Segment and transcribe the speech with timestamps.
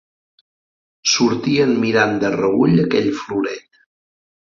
[1.15, 3.79] Sortien mirant de reüll aquell floret